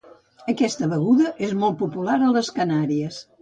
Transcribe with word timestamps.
Aquesta 0.53 0.87
beguda 0.93 1.33
és 1.49 1.53
molt 1.65 1.77
popular 1.83 2.17
a 2.29 2.31
les 2.39 2.51
Canàries. 2.57 3.23